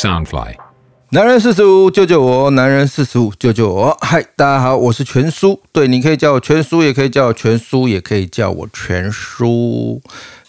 [0.00, 0.54] Soundfly，
[1.10, 2.48] 男人四十五，救救我！
[2.52, 3.98] 男人四十五，救救我！
[4.00, 5.60] 嗨，大家好，我是全叔。
[5.72, 10.00] 对，你可以叫我全叔，也可以叫我全叔，也可以叫我全叔。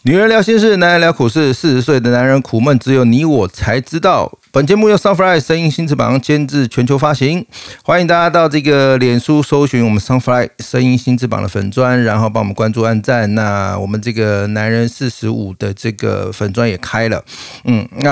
[0.03, 1.53] 女人聊心事，男人聊苦事。
[1.53, 4.31] 四十岁的男人苦闷，只有你我才知道。
[4.53, 7.45] 本节目由 Sunfly 声音新翅膀监制，全球发行。
[7.85, 13.33] 欢迎大家到这个脸书搜寻我们 Sunfly 声音新翅膀的粉砖，然后帮我们关注、按赞。
[13.33, 17.23] 那我们这个男人四十五的这个粉砖也开了。
[17.63, 18.11] 嗯，那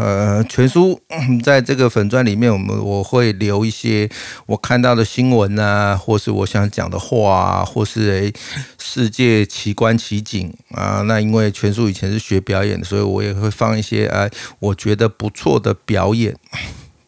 [0.00, 0.98] 呃全书
[1.44, 4.08] 在这个粉砖里面，我们我会留一些
[4.46, 8.32] 我看到的新闻啊，或是我想讲的话啊，或是诶
[8.78, 11.02] 世界奇观奇景啊。
[11.02, 14.26] 那因为全书以前是学表演的，所以我也会放一些啊，
[14.60, 15.73] 我觉得不错的。
[15.84, 16.36] 表演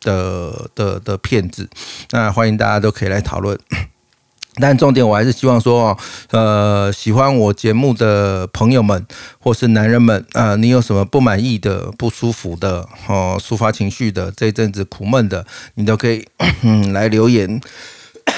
[0.01, 1.69] 的的的片子，
[2.11, 3.59] 那欢迎大家都可以来讨论。
[4.59, 5.95] 但重点我还是希望说，
[6.30, 9.07] 呃，喜欢我节目的朋友们，
[9.38, 16.26] 或是男人们，啊，你有什么不满意的、不舒服的，哦，抒发情绪的，这一阵子苦闷的，你都可以
[16.95, 17.60] 来留言。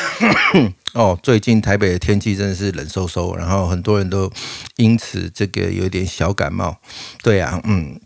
[0.94, 4.28] 哦，最近台北的天气真的是冷飕飕，然后很多人都
[4.74, 6.78] 因此这个有点小感冒。
[7.22, 8.00] 对啊，嗯。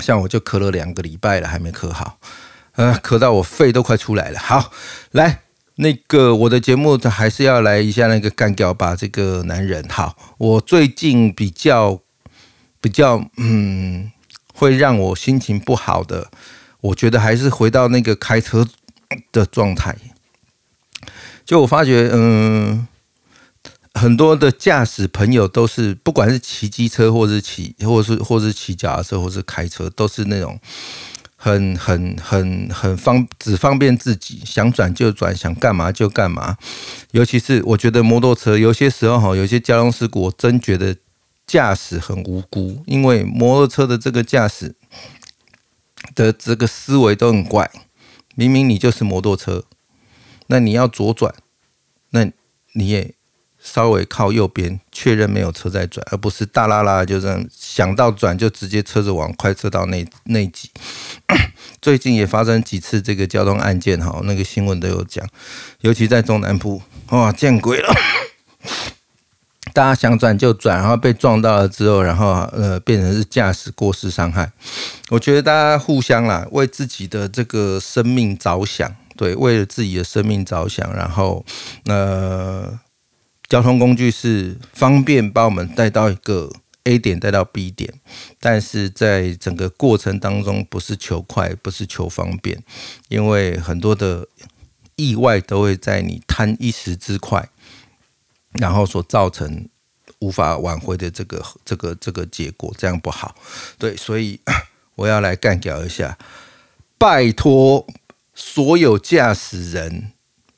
[0.00, 2.18] 像我就咳了两个礼拜了，还没咳好，
[2.72, 4.38] 呃，咳到我肺都快出来了。
[4.38, 4.72] 好，
[5.12, 5.42] 来
[5.76, 9.86] 那个我的节目还是要来一下那个干掉吧，这个男人。
[9.88, 12.00] 好，我最近比较
[12.80, 14.10] 比较嗯，
[14.54, 16.30] 会让我心情不好的，
[16.80, 18.66] 我觉得还是回到那个开车
[19.30, 19.96] 的状态。
[21.44, 22.86] 就我发觉，嗯。
[23.94, 30.58] 很多的驾驶朋友都是，不管是骑机车，或是骑，或是或是骑脚踏车，或是开车，都是那种
[31.34, 36.56] 很很很很方，只方便自己，想转就转，想干嘛就干嘛。
[37.10, 40.96] 尤其是我觉得摩托车，有些时候哈，有些交通事故，我真觉得
[41.44, 44.76] 驾驶很无辜，因为摩托车的这个驾驶
[46.14, 47.70] 的这个思维都很怪。
[48.36, 49.64] 明明你就是摩托车，
[50.46, 51.34] 那你要左转，
[52.10, 52.30] 那
[52.74, 53.14] 你也。
[53.62, 60.70] 稍微靠右边确认没有车在转，而不是大拉拉就这样想到转就直接车子往快车道内内挤。
[61.82, 65.26] 最近也发生几次这个交通案件哈，那个新闻都有讲，
[65.80, 67.94] 尤其在中南部，哇，见鬼了！
[69.72, 74.50] 大家想转就转，然后被撞到了之后，然后呃变成是驾驶过失伤害。
[75.10, 81.44] 我觉得大家互相啦，为自己的这个生命着想，对，为了自己的生命着想，然后
[81.84, 82.80] 呃。
[83.50, 86.48] 交通工具是方便把我们带到一个
[86.84, 87.92] A 点，带到 B 点，
[88.38, 92.62] 但是在整个过程当中，不是求快，不是求方便，
[93.08, 94.28] 因为很多的
[94.94, 97.48] 意外都会在你贪一时之快，
[98.52, 99.68] 然后所造成
[100.20, 103.34] 无法挽回的这个这个这个结果，这样不好。
[103.76, 104.38] 对，所以
[104.94, 106.16] 我要来干掉一下，
[106.96, 107.84] 拜托
[108.32, 110.12] 所有驾驶人。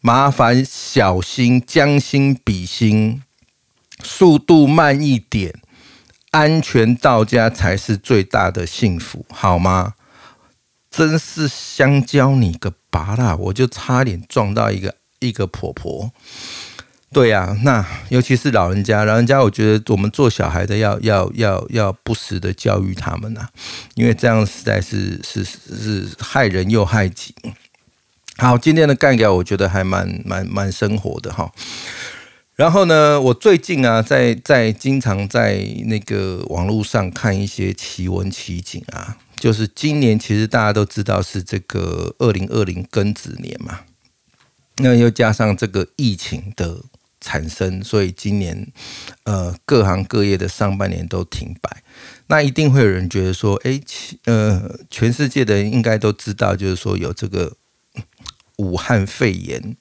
[0.05, 3.23] 麻烦小心，将心比心，
[4.03, 5.55] 速度慢一点，
[6.33, 9.95] 安全到家才是最大的幸福，好吗？
[10.91, 13.37] 真是香蕉你个拔啦！
[13.37, 16.11] 我就差点撞到一个一个婆婆。
[17.13, 23.47] 对呀，那尤其是老人家，老人家，我觉得我们做小孩的要要要要不时的教育他们呐，
[23.95, 27.33] 因为这样实在是是是害人又害己。
[28.42, 31.53] 好，今天的干掉我觉得还蛮蛮蛮生活的哈。
[32.56, 43.82] 然后呢，我最近啊，在在经常在那个网络上看一些奇闻奇景啊，就是今年其实大家都知道是这个二零二零庚子年嘛，
[44.78, 46.78] 那又加上这个疫情的
[47.20, 48.66] 产生，所以今年
[49.22, 51.80] 呃各行各业的上半年都停摆。
[52.26, 53.80] 那一定会有人觉得说，哎，
[54.24, 57.53] 呃，全世界的人应该都知道，就是说有这个。
[58.62, 59.77] 武汉肺炎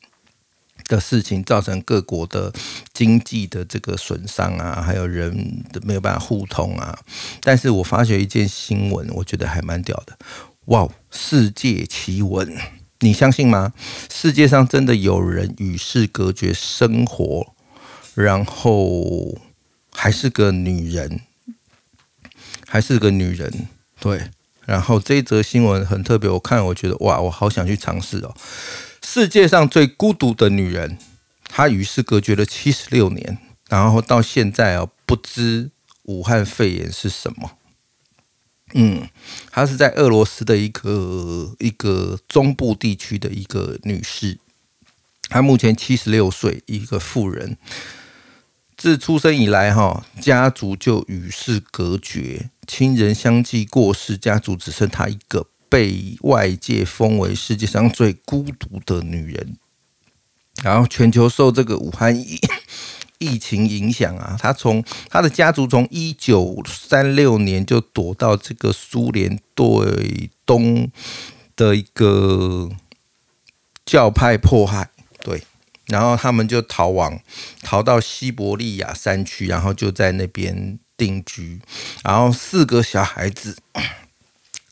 [0.87, 2.51] 的事情造成各国的
[2.91, 6.97] 经济的这个损伤啊，还有人没有办法互通啊。
[7.39, 10.17] 但是我发觉一件新闻，我觉得还蛮屌的。
[10.65, 12.57] 哇，世界奇闻，
[13.01, 13.73] 你相信吗？
[14.11, 17.53] 世界上真的有人与世隔绝生活，
[18.15, 19.37] 然后
[19.91, 21.21] 还是个女人，
[22.67, 23.67] 还是个女人，
[23.99, 24.31] 对。
[24.65, 28.35] 然后这一则新闻很特别，我看我觉得哇，我好想去尝试哦。
[29.03, 30.97] 世界上最孤独的女人，
[31.45, 33.37] 她与世隔绝了七十六年，
[33.69, 35.71] 然后到现在哦，不知
[36.03, 37.51] 武汉肺炎是什么。
[38.73, 39.09] 嗯，
[39.51, 44.37] 她是在俄罗斯的一个一个中部地区的一个女士，
[45.29, 47.57] 她目前七十六岁，一个妇人。
[48.81, 59.55] 自出生以来，哈，家族就与世隔绝，亲人相继过世，家族只剩她一个，被外界封为世界上最孤独的女人。
[60.63, 62.39] 然后全球受这个武汉疫
[63.19, 70.89] 疫情影响啊，她从她的家族从一九三六年就躲到这个苏联对东
[71.55, 72.67] 的一个
[73.85, 74.89] 教派迫害，
[75.23, 75.43] 对，
[75.87, 77.21] 然后他们就逃亡，
[77.61, 81.59] 逃到西伯利亚山区，然后就在那边定居，
[82.03, 83.57] 然后四个小孩子。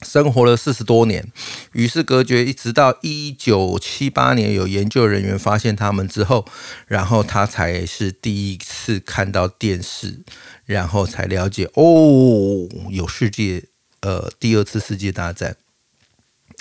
[0.02, 1.30] 生活了四十多年，
[1.74, 6.46] 与世隔绝，一直到一九七八年有研究人员发现他们之后，
[6.88, 10.22] 然后他才是第一次看到电视，
[10.64, 13.66] 然后才了解哦，有世界
[14.00, 15.58] 呃第二次世界大战，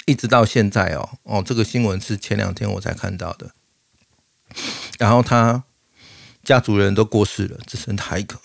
[0.06, 3.52] 一直到现在哦哦，这个新闻是前两天我才看到的，
[4.98, 5.64] 然后他
[6.42, 8.40] 家族人都过世了，只剩他一个，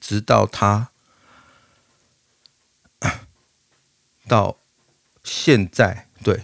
[0.00, 0.90] 直到他。
[4.28, 4.58] 到
[5.22, 6.42] 现在，对，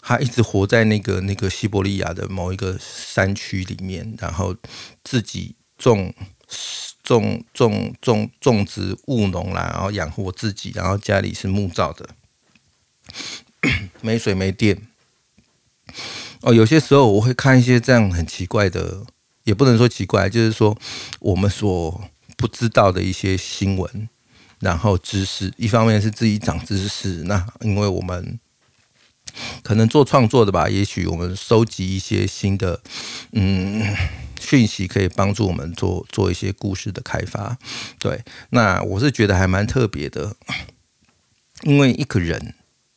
[0.00, 4.54] 他一直活在那个那个西伯利亚的某一个山区里面，然后
[5.02, 6.14] 自己种
[7.02, 12.10] 种种种种植务农啦，然后养活自己，然后家里是木造的，
[14.00, 14.86] 没水没电。
[16.42, 19.04] 哦，有些时候我会看一些这样很奇怪的，
[19.44, 20.76] 也不能说奇怪，就是说
[21.20, 24.08] 我们所不知道的一些新闻。
[24.58, 28.40] 然后知识，一方面是自己长知识，那因为我们
[29.62, 32.80] 可能做创作的吧，也许我们收集一些新的
[33.32, 33.94] 嗯
[34.40, 37.58] 讯息，可以帮助我们做做一些故事的开发。
[37.98, 40.34] 对，那我是觉得还蛮特别的，
[41.64, 42.54] 因为一个人，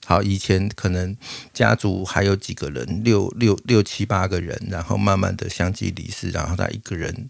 [0.09, 1.15] 好，以前可能
[1.53, 7.29] 家族还有几个人，六六六七八个人，然后慢慢的相继离世，然后他一个人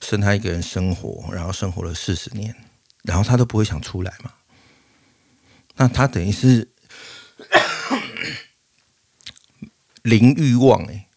[0.00, 2.54] 剩他一个人生活，然后生活了四十年。
[3.02, 4.32] 然后他都不会想出来嘛？
[5.74, 6.68] 那他等于是
[10.02, 11.08] 零欲望哎，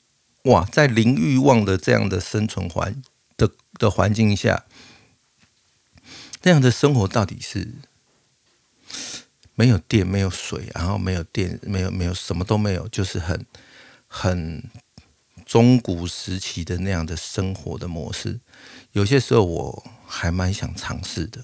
[0.46, 3.04] 哇，在零欲望的这样的生存环
[3.38, 4.66] 的的环境下，
[6.42, 7.76] 这样的生活到底是
[9.58, 13.44] 没有电、没有水，然后没有电、没有没有什么都没有，就是很
[14.08, 14.64] 很
[15.48, 18.40] 中古时期的那样的生活的模式。
[18.92, 21.44] 有些时候我还蛮想尝试的。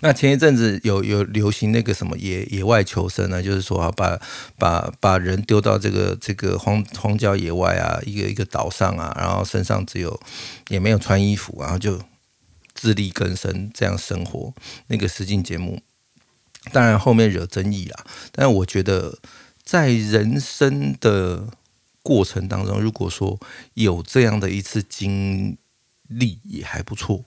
[0.00, 3.42] 那前一阵子有有流行那个什么野野外求生呢？
[3.42, 4.20] 就是说啊，把
[4.58, 10.20] 把把人丢到这个这个荒荒郊野外啊，一个一个岛上啊，然后身上只有
[10.68, 11.98] 也没有穿衣服，然后就
[12.74, 14.52] 自力更生这样生活。
[14.88, 15.82] 那个实境节目，
[16.72, 18.04] 当然后面惹争议啦。
[18.32, 19.18] 但我觉得
[19.62, 21.48] 在人生的
[22.02, 23.38] 过程当中，如果说
[23.74, 25.58] 有这样的一次经
[26.06, 27.24] 历，也还不错。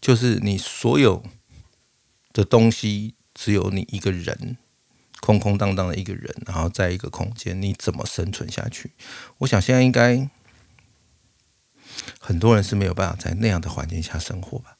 [0.00, 1.22] 就是你所有
[2.32, 4.56] 的东西只有你一个人，
[5.20, 8.92] 空空荡荡的一个人，然后在一个空间，你怎么生存下去？
[9.38, 10.28] 我想现在应该
[12.18, 14.78] 很多人是没有办法在那样的环境下生活吧？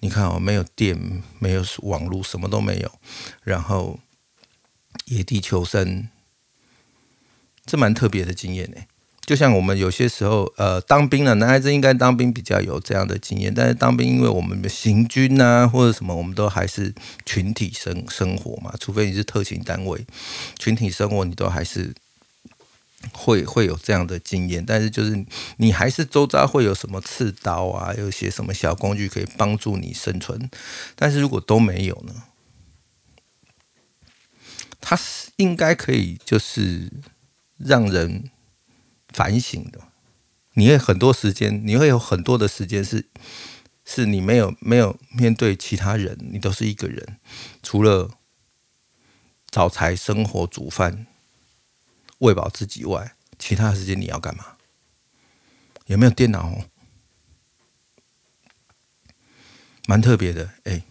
[0.00, 2.92] 你看哦，没有电，没有网络，什么都没有，
[3.42, 3.98] 然后
[5.06, 6.08] 野地求生，
[7.66, 8.76] 这蛮特别的经验呢。
[9.26, 13.52] 就像我们有些时候，呃，当兵了，男孩子应该当兵比较有这样的经验。
[13.52, 16.94] 但是当兵，因为我们的行军呐，或者什么，我们都还是
[17.26, 18.72] 群体生生活嘛。
[18.80, 20.06] 除非你是特勤单位，
[20.58, 21.92] 群体生活你都还是
[23.12, 24.64] 会会有这样的经验。
[24.64, 25.24] 但是就是
[25.56, 30.50] 你还是周遭会有什么刺刀啊，有些什么小工具可以帮助你生存。
[30.94, 32.14] 但是如果都没有呢？
[34.80, 36.92] 它是应该可以，就是
[37.56, 38.30] 让人。
[39.10, 39.80] 反省的，
[40.52, 43.06] 你会很多时间，你会有很多的时间是，
[43.84, 47.16] 是你没有没有面对其他人，你都是一个人，
[47.62, 48.10] 除了
[49.50, 51.06] 找财、生活、煮饭、
[52.18, 54.56] 喂饱自己外，其他时间你要干嘛？
[55.86, 56.60] 有没有电脑？
[59.86, 60.82] 蛮特别的，哎，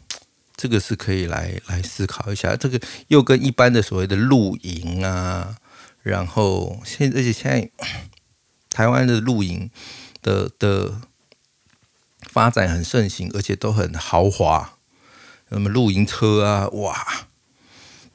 [0.55, 2.55] 这个是可以来来思考一下。
[2.55, 5.57] 这个又跟一般的所谓的露营啊，
[6.01, 7.71] 然后现而且现在。
[8.69, 9.71] 台湾的露营
[10.21, 11.01] 的的
[12.21, 14.77] 发展很盛行，而且都很豪华。
[15.49, 17.26] 那么露营车啊，哇！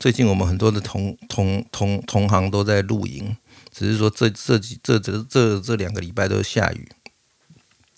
[0.02, 3.36] 最近我们很多的同同同同行都在露营，
[3.70, 6.88] 只是说这这几这这这这两个礼拜都是下雨。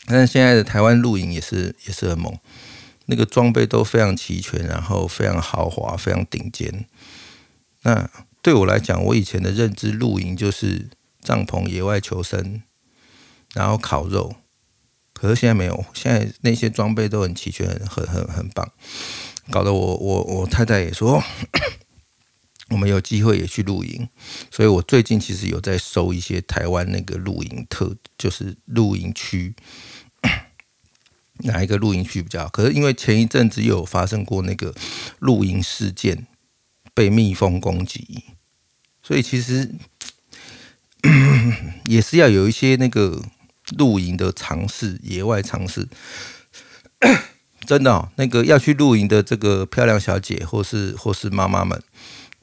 [0.04, 2.36] 但是现在的台湾露营也是也是很猛，
[3.06, 6.84] 那个装备都非常齐全，然后非常豪华，非常顶尖。
[7.84, 8.10] 那
[8.42, 10.90] 对我来讲，我以前的认知露营就是。
[11.22, 12.60] 帐篷、野外求生，
[13.54, 14.34] 然后烤肉，
[15.14, 18.70] 可是现在没有，现在那些装备都很齐全，很很很棒。
[19.50, 21.22] 搞得我我我太太也说，
[22.70, 24.08] 我们有机会也去露营，
[24.50, 29.54] 所以我最近其实有在收一些台湾那个露营特，就是露营区，
[31.44, 32.48] 哪一个露营区比较好？
[32.48, 34.74] 可是因为前一阵子有发生过那个
[35.18, 36.26] 露营事件，
[36.94, 38.24] 被蜜蜂攻击，
[39.02, 39.74] 所以其实
[41.86, 43.22] 也是要有一些那个
[43.76, 45.88] 露营的尝试，野外尝试。
[47.66, 51.82] 真的，那个要去露营的这个漂亮小姐，或是或是妈妈们，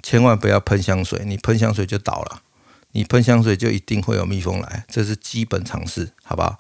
[0.02, 2.42] 千万不要喷香水，你喷香水就倒了，
[2.92, 6.58] 你喷香水就一定会有蜜蜂来，这是基本常识，好不好？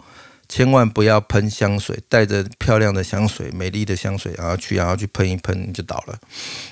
[0.47, 6.19] 千万不要喷香水，带着漂亮的香水、美丽的香水，然后去然后去喷一喷，你就倒了，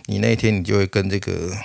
[0.08, 1.56] 你那一天你就会跟这个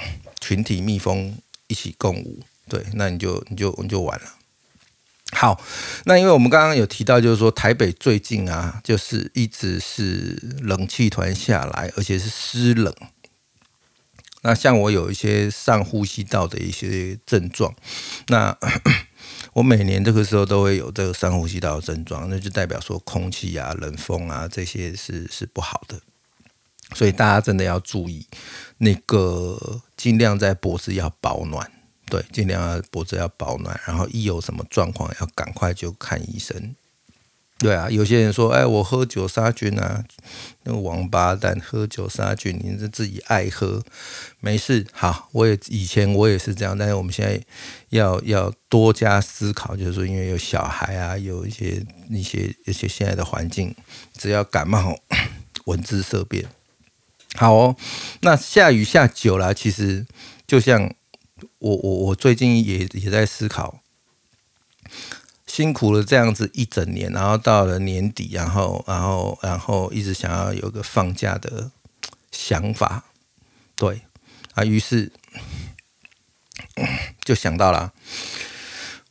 [0.40, 4.26] 群体蜜蜂一起共舞，对，那你就你就你就完了。
[5.32, 5.60] 好，
[6.04, 12.94] 那因为我们刚刚有提到，就是说台北最近啊，就是一直是冷气团下来，而且是湿冷。
[14.44, 17.74] 那像我有一些上呼吸道的一些症状，
[18.28, 18.56] 那
[19.54, 25.98] 我每年这个时候都会有这个上呼吸道的症状，那就代表说空气啊、冷风啊这些是是不好的，
[26.94, 28.26] 所以大家真的要注意，
[28.78, 31.70] 那个尽量在脖子要保暖。
[32.06, 36.76] 对，尽量脖子要保暖，然后一有什么状况要赶快就看医生。
[37.64, 40.04] 对啊，有些人说，哎，我喝酒杀菌啊，
[40.64, 43.82] 那个王八蛋喝酒杀菌，你是自己爱喝，
[44.40, 44.86] 没事。
[44.92, 47.42] 好，我也以前我也是这样，但是我们现在
[47.88, 53.74] 要要多加思考，就是说，因为有小孩啊，有一些一些一些现在的环境，
[54.12, 54.94] 只要感冒，
[55.64, 56.44] 闻之色变。
[57.34, 57.76] 好哦，
[58.20, 60.04] 那下雨下久了，其实
[60.46, 60.94] 就像。
[61.58, 63.80] 我我我最近也也在思考，
[65.54, 71.70] 辛苦了这样子一整年，然后到了年底，然后然后然后一直想要有个放假的
[72.32, 73.04] 想法，
[73.76, 74.00] 对
[74.54, 75.12] 啊，于是
[77.22, 77.92] 就想到了，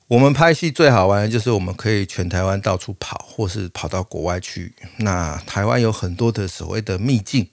[0.09, 4.73] 我们拍戏最好玩的就是我们可以全台湾到处跑，或是跑到国外去。
[4.97, 7.47] 那台湾有很多的所谓的秘境，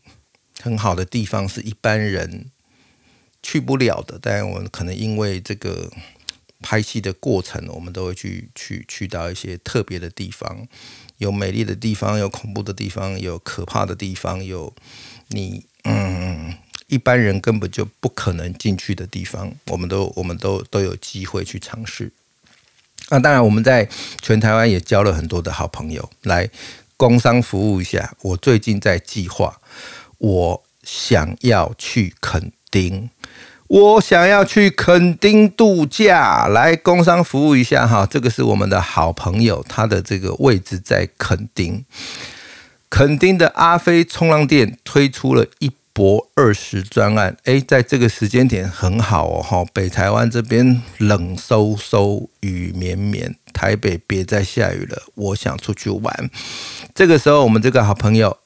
[0.60, 2.50] 很好的地方是一般人。
[3.42, 5.90] 去不了的，但我们可能因为这个
[6.62, 10.66] 拍戏的过程，我们都会去去去到一些特别的地方，
[11.18, 14.74] 有美丽的地方，有恐怖的地方，有可怕的地方，有
[15.28, 16.54] 你嗯
[16.88, 22.12] 一般人根本就不可能进去的地方，我们都我们都都有机会去尝试。
[23.08, 23.88] 那当然，我们在
[24.20, 26.48] 全台湾也交了很多的好朋友，来
[26.96, 28.14] 工商服务一下。
[28.22, 29.60] 我最近在计划，
[30.18, 33.08] 我想要去垦丁。
[33.70, 38.04] 我想要去垦丁度假，来工商服务一下哈。
[38.04, 41.84] 这个是我们的好朋友，他的这个位置在垦丁。
[42.88, 49.64] 垦丁的阿飞冲浪店推出了一博二十专案，诶，在这个时间点很好哦哈。
[49.72, 56.30] 北台湾这边冷飕飕，雨绵绵，台北别再下雨了，我想出去玩。
[56.92, 58.36] 这个时候，我们这个好朋友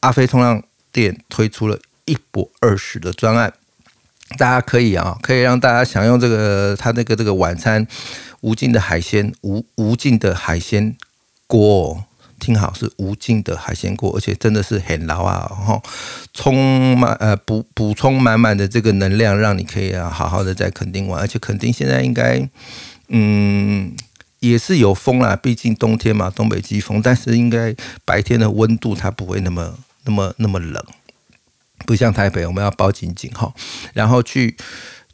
[0.00, 3.52] 阿飞冲浪店推出了一博二十的专案。
[4.36, 7.86] 大家可以啊，可以让大家享用这个他那个这个晚餐，
[8.40, 10.96] 无尽的海鲜，无无尽的海鲜
[11.46, 12.04] 锅，
[12.38, 15.80] 听好是无尽的海鲜锅，而且真的是很牢啊，哈，
[16.34, 22.48] 充满呃补补充满满的这个能量，让你可以啊好好的在垦丁玩，而且垦丁现在应该
[23.08, 23.92] 嗯
[24.40, 27.74] 也是有风啦，毕竟冬天嘛，东北季风，但是应该
[28.04, 30.84] 白天的温度它不会那么那么那么冷。
[31.86, 33.52] 不像台北，我们要包紧紧哈，
[33.92, 34.56] 然后去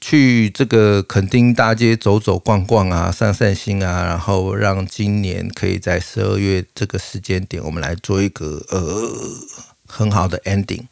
[0.01, 9.11] 去这个垦丁大街走走逛逛啊，散散心啊，然后让今年可以在十二月这个时间点，我们来做一个呃
[9.87, 10.85] 很好的 ending。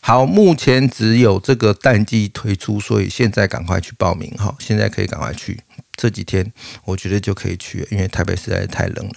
[0.00, 5.60] 好，目前只有这个淡季推出，所以现在赶快去报名哈，现在可以赶快去，
[5.96, 6.52] 这几天
[6.84, 9.14] 我觉得就可以去，因为台北实在是太冷了。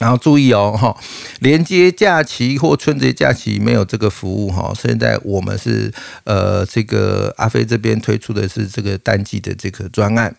[0.00, 0.96] 然后注意哦，哈，
[1.38, 4.72] 连接假期或春节假期没有这个服务哈。
[4.74, 5.92] 现在我们是
[6.24, 10.34] 呃，这个阿飞这边推出的是这个淡季的这个专案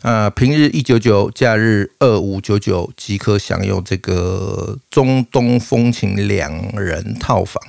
[0.00, 7.62] 啊，平日一九九，假日二五九九即可享用这个中东风情两人套房，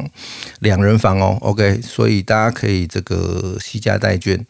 [0.60, 4.42] 两人房哦，OK，所以大家可以这个惜家带眷，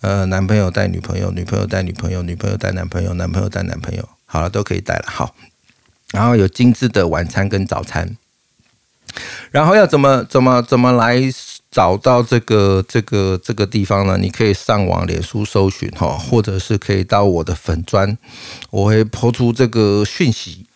[0.00, 5.34] 呃，男朋友带女朋友，女朋友带女朋友，女朋友带男朋友，男朋友带男朋友，好了，都可以带了，好。
[6.12, 8.16] 然后有精致的晚餐跟早餐，
[9.50, 11.20] 然后要怎么怎么怎么来
[11.70, 14.16] 找到这个这个这个地方呢？
[14.16, 18.16] 你可以上网脸书搜寻哈，或者是可以到我的粉砖，
[18.70, 20.66] 我会抛出这个讯息。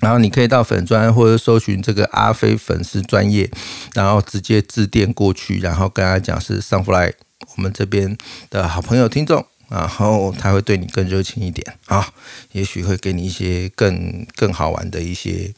[0.00, 3.50] 然后你可以到粉专或者搜寻这个阿飞粉丝专业，
[3.92, 7.12] 然后直接致电过去，然后跟他讲是上不来
[7.54, 8.16] 我们这边
[8.48, 12.12] 的好朋友听众，然后他会对你更热情一点啊，
[12.52, 15.54] 也许会给你一些更更好玩的一些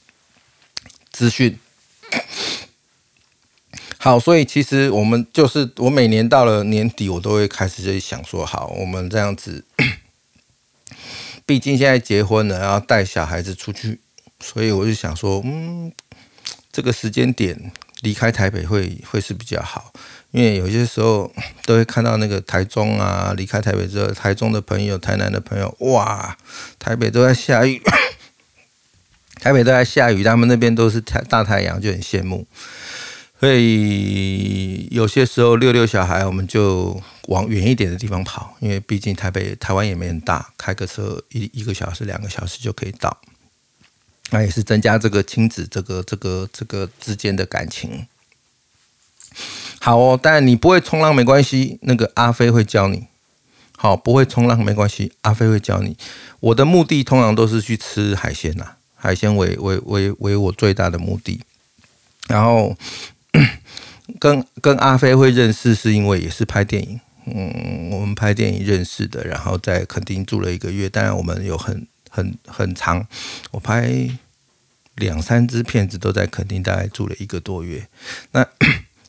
[1.10, 1.58] 资讯。
[3.98, 9.64] 好，所以其实我们就是我每年到了年底，我都会开始就想说，好，我们这样子，
[11.46, 14.00] 毕竟现在结婚了，然后带小孩子出去。
[14.40, 15.92] 所以我就想说，嗯，
[16.72, 19.92] 这个时间点离开台北会会是比较好，
[20.32, 21.32] 因为有些时候
[21.64, 26.36] 都会看到那个台中啊，离开台北之后，台中的朋友、台南的朋友，哇，
[26.78, 27.80] 台北都在下雨，
[29.40, 32.46] 台北都在下雨，他们那边都是太大太阳，就很羡慕。
[33.38, 43.20] 所以有些时候遛遛小孩，我们就往远一点的地方跑，因为毕竟台北、台湾也没很大，开个车一一个小时、两个小时就可以到。
[44.30, 48.06] 那也是增加这个亲子这个这个这个之间的感情。
[49.84, 53.08] 好哦，但你不会冲浪没关系，那个阿飞会教你。
[53.76, 55.96] 好，不会冲浪没关系，阿飞会教你。
[56.38, 61.40] 我的目的通常都是去吃海鲜呐，海鲜为为为为我最大的目的。
[62.28, 62.76] 然后
[64.20, 67.00] 跟跟阿飞会认识，是因为也是拍电影。
[67.26, 70.88] 嗯，我们拍电影认识的，然后在垦丁住了一个月。
[70.88, 73.04] 当然，我们有很很很长，
[73.50, 74.08] 我拍
[74.94, 77.88] 两三支片子都在垦丁，大概住了一个多月。
[78.30, 78.46] 那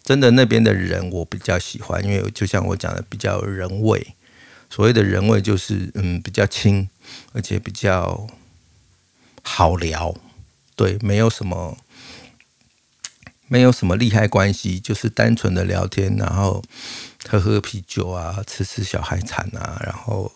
[0.03, 4.15] 真的那边的人我比较喜欢，因为就像我讲的，比较人味。
[4.69, 6.89] 所谓的人味就是嗯比较轻，
[7.31, 8.27] 而且比较
[9.41, 10.15] 好聊。
[10.75, 11.77] 对，没有什么
[13.47, 16.63] 没有什么利害关系，就是单纯的聊天，然后
[17.27, 20.31] 喝喝啤酒啊，吃吃小海产啊，然后。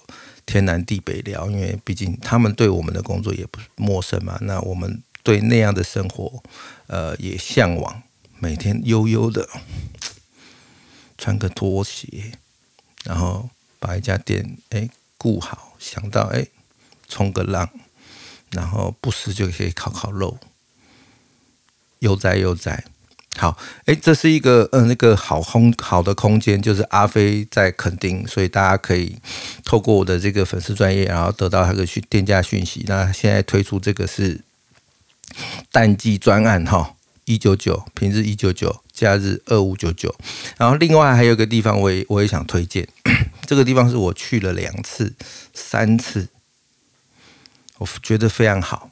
[0.49, 4.37] 天南地北聊，因为毕竟他们对我们的工作也不陌生嘛。
[4.39, 6.41] 那我们对那样的生活，
[6.87, 8.01] 呃，也向往。
[8.39, 9.47] 每天悠悠的
[11.17, 12.33] 穿个拖鞋，
[13.03, 16.47] 然后把一家店哎顾好，想到哎
[17.07, 17.69] 冲个浪，
[18.51, 20.37] 然后不时就可以烤烤肉，
[21.99, 22.83] 悠哉悠哉。
[23.37, 29.19] 好，哎，这是一个嗯，那个好空好的空间，就是阿飞在垦丁，所以大家可以
[29.63, 32.83] 透过我的这个粉丝专业，然后得到他的讯店家讯息。
[32.87, 34.41] 那现在推出这个是
[35.71, 36.95] 淡季专案哈，
[37.27, 40.15] 一九九，平日一九九，假日二五九九。
[40.57, 42.87] 然后另外还有一个地方，我也我也想推荐，
[43.45, 45.13] 这个地方是我去了两次、
[45.53, 46.29] 三次，
[47.79, 48.89] 我觉得非常好，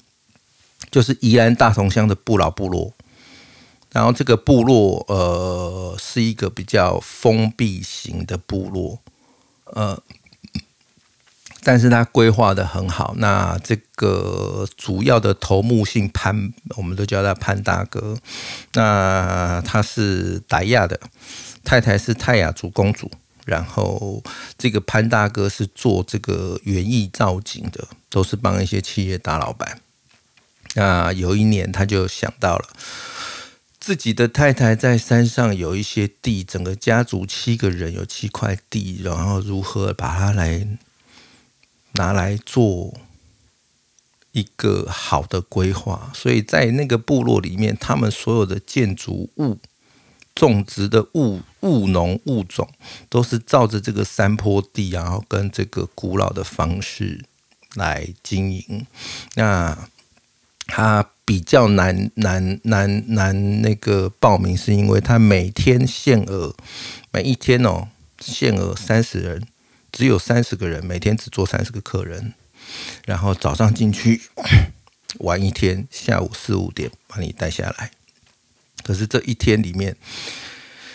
[0.92, 2.94] 就是宜兰大同乡的不老部落。
[3.94, 9.00] 然后这个部落，呃，是一个比较封闭型的部落，
[9.64, 10.04] 呃，
[11.66, 13.16] 但是它规划的很好。
[13.18, 18.16] 那这个主要的头目姓潘，我们都叫他潘大哥。
[18.74, 21.00] 那他是傣亚的，
[21.64, 23.10] 太太是泰雅族公主。
[23.46, 24.24] 然后
[24.60, 29.80] 这个潘大哥是做这个园艺造景的，都是帮一些企业大老板。
[30.76, 32.70] 那有一年他就想到了。
[33.80, 40.68] 自己的太太在山上有一些地，整个家族七个人有七块地，然后如何把它来
[41.96, 42.94] 拿来做
[44.32, 46.12] 一个好的规划？
[46.14, 49.58] 所以在那个部落里面，他们所有的建筑物、
[50.34, 52.70] 种植的物物农物种，
[53.10, 57.26] 都是照着这个山坡地，然后跟这个古老的方式
[57.76, 58.86] 来经营。
[59.36, 59.90] 那
[60.68, 61.10] 他。
[61.28, 66.56] 比较难难难难那个报名，是因为他每天限额，
[67.12, 67.88] 每一天哦
[68.20, 69.48] 限额三十人，
[69.96, 72.34] 只有三十个人，每天只做三十个客人，
[73.06, 74.22] 然后早上进去
[75.20, 77.92] 玩一天，下午四五点把你带下来。
[78.84, 79.96] 可是这一天里面，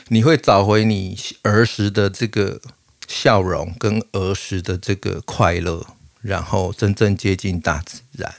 [0.09, 2.61] 你会找回你儿时的这个
[3.09, 5.87] 笑容跟儿时的这个快乐，
[6.21, 8.35] 然后真正接近大自然，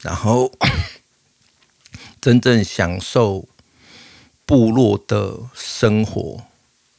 [0.00, 0.50] 然后。
[2.20, 3.46] 真正享受
[4.44, 6.42] 部落的生活，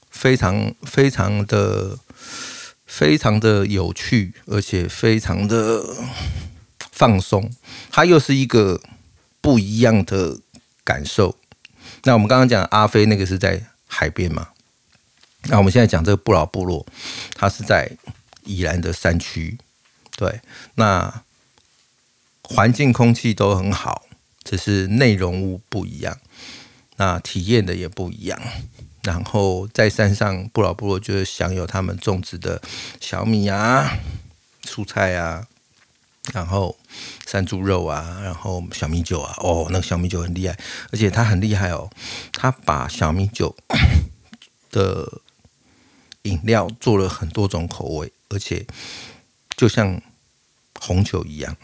[0.09, 1.99] 非常非常的
[2.99, 5.81] 非常的有趣，而且非常的
[6.91, 7.49] 放松。
[7.89, 8.81] 它又是一个
[9.39, 10.41] 不一样的
[10.83, 11.37] 感受。
[12.03, 14.49] 那我们刚刚讲阿飞那个是在海边嘛？
[15.43, 16.85] 那我们现在讲这个不老部落，
[17.35, 17.89] 它是在
[18.43, 19.57] 宜兰的山区。
[20.17, 20.41] 对，
[20.75, 21.23] 那
[22.43, 24.07] 环境空气都很好。
[24.43, 26.17] 只是内容物不一样，
[26.97, 28.37] 那体验的也不一样。
[29.03, 32.61] 然后在山上，不老部落就是享有他们种植的
[32.99, 33.97] 小米啊、
[34.63, 35.47] 蔬菜啊，
[36.33, 36.77] 然后
[37.25, 40.59] 山猪肉啊，然后小米酒啊，哦，那个小米酒很厉害，
[40.91, 41.89] 而且他很厉害哦，
[42.33, 43.55] 他把小米酒
[44.69, 45.21] 的
[46.23, 48.67] 饮料做了很多种口味，而且
[49.55, 50.01] 就像
[50.79, 51.55] 红酒一样，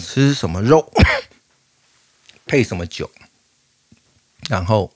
[0.00, 0.92] 吃什么肉
[2.46, 3.10] 配什么酒，
[4.48, 4.92] 然后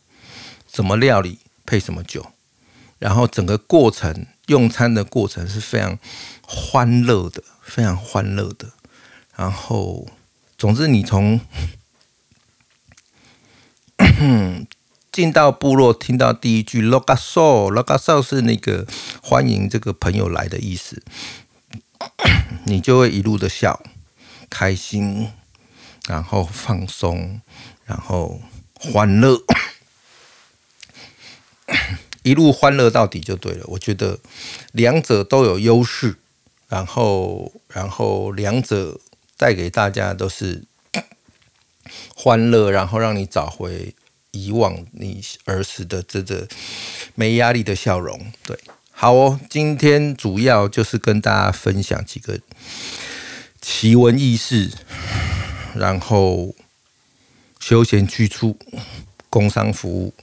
[0.72, 2.32] 什么料理配什么酒，
[2.98, 5.98] 然后整个过程用餐的过程是非常
[6.42, 8.72] 欢乐的，非常欢乐的。
[9.34, 10.06] 然后，
[10.58, 11.40] 总之，你从
[15.10, 18.86] 进到部落听到第一句 “loga so”，“loga so” 是那个
[19.22, 21.02] 欢迎这个朋友来的意思，
[22.64, 23.82] 你就会一路的笑，
[24.48, 25.30] 开心，
[26.06, 27.40] 然后放松，
[27.84, 28.40] 然后
[28.74, 29.38] 欢乐，
[32.22, 33.64] 一路欢乐到底就对了。
[33.68, 34.18] 我觉得
[34.72, 36.16] 两者都有优势，
[36.68, 39.00] 然后，然后两者。
[39.38, 40.62] 带给大家都是
[42.14, 43.92] 欢乐，然后让你找回
[44.30, 46.46] 以往你儿时的这个
[47.16, 48.30] 没压力的笑容。
[48.46, 48.56] 对，
[48.92, 52.38] 好哦，今天主要就是跟大家分享几个
[53.60, 54.70] 奇闻异事，
[55.74, 56.54] 然后
[57.58, 58.56] 休闲去处、
[59.28, 60.14] 工商服务。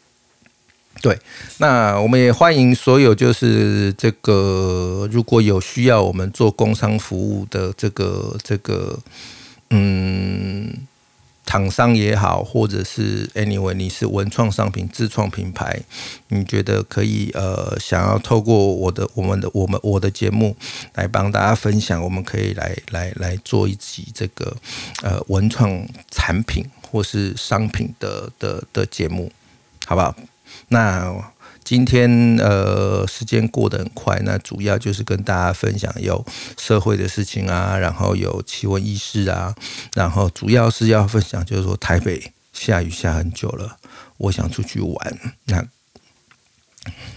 [1.01, 1.17] 对，
[1.59, 8.99] 那我们也欢迎所有就是这个如果有需要我们做工商服务的这个这个
[9.69, 10.73] 嗯
[11.45, 15.81] 厂商也好，或者是 anyway 你是文创商品自创品牌，
[16.27, 20.55] 你觉得可以呃想要透过我的我们的我们我的节目
[20.95, 24.53] 来帮大家分享，我们可以来来来做一集这个
[25.01, 29.31] 呃文创产品或是商品的的的节目，
[29.87, 30.13] 好不好？
[30.69, 31.31] 那
[31.63, 36.25] 今天呃时间过得很快，那主要就是跟大家分享有
[36.57, 39.53] 社会的事情啊，然后有奇闻异事啊，
[39.93, 43.77] 然后主要是要分享就是说台北下雨下很久了，
[44.17, 45.67] 我想出去玩，那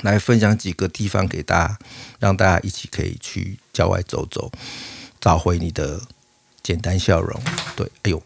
[0.03, 1.79] 来分享几个地方给大家，
[2.19, 4.53] 让大家一起可以去郊外走走，
[5.21, 6.01] 找回你的
[6.63, 7.41] 简单笑容。
[7.75, 8.23] 对，哎呦，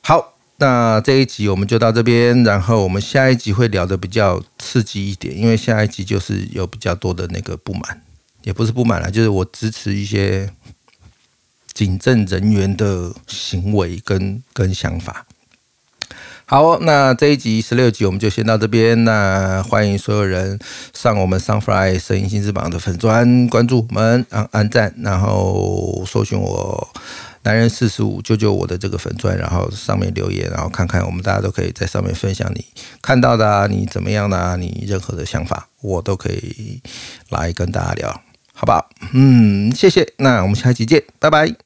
[0.00, 0.37] 好。
[0.60, 8.02] 那这一集我们就到这边，然后我们下一集会聊的比较刺激一点，因为下一集就是有比较多的那个不满，
[8.42, 10.50] 也不是不满了，就是我支持一些
[11.72, 15.26] 警政人员的行为跟跟想法。
[16.44, 20.58] 好，那这一集十六集我们就先到这边，那欢迎所有人
[20.92, 26.88] 上我们 Sunfly 声音新翅膀的粉砖关注我们，按按赞，然后搜寻我。
[27.48, 32.62] 男人四十五，救救我的这个粉钻，然后上面留言，然后看看我们大家都可以在上面分享你
[33.00, 36.82] 看到的啊，你怎么样的啊，你任何的想法，我都可以
[37.30, 38.20] 来跟大家聊，
[38.52, 38.90] 好不好？
[39.14, 41.58] 嗯，谢谢，那我们下期见，拜拜。